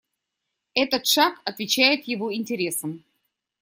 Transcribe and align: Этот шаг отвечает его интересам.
Этот 0.73 1.05
шаг 1.05 1.39
отвечает 1.45 2.05
его 2.07 2.33
интересам. 2.35 3.03